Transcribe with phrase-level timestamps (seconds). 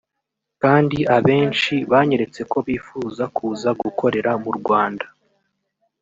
[0.61, 5.05] kandi abenshi banyeretse ko bifuza kuza gukorera mu Rwanda